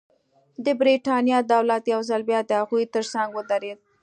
د 0.65 0.67
برېټانیا 0.81 1.39
دولت 1.53 1.83
یو 1.93 2.01
ځل 2.09 2.21
بیا 2.29 2.39
د 2.45 2.51
هغوی 2.61 2.85
ترڅنګ 2.93 3.29
ودرېد. 3.33 3.79